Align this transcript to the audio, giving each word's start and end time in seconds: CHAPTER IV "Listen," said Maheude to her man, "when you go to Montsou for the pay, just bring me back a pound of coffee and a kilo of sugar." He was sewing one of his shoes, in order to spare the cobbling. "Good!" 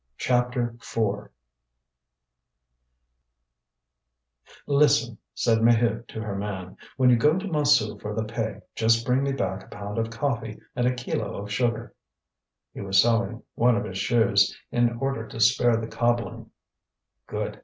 CHAPTER 0.17 0.73
IV 0.79 1.29
"Listen," 4.65 5.19
said 5.35 5.59
Maheude 5.59 6.07
to 6.07 6.21
her 6.23 6.35
man, 6.35 6.75
"when 6.97 7.11
you 7.11 7.17
go 7.17 7.37
to 7.37 7.45
Montsou 7.47 8.01
for 8.01 8.15
the 8.15 8.23
pay, 8.23 8.61
just 8.73 9.05
bring 9.05 9.21
me 9.21 9.31
back 9.31 9.63
a 9.63 9.67
pound 9.67 9.99
of 9.99 10.09
coffee 10.09 10.59
and 10.75 10.87
a 10.87 10.95
kilo 10.95 11.35
of 11.43 11.51
sugar." 11.51 11.93
He 12.73 12.81
was 12.81 12.99
sewing 12.99 13.43
one 13.53 13.75
of 13.77 13.85
his 13.85 13.99
shoes, 13.99 14.57
in 14.71 14.97
order 14.97 15.27
to 15.27 15.39
spare 15.39 15.77
the 15.77 15.85
cobbling. 15.87 16.49
"Good!" 17.27 17.59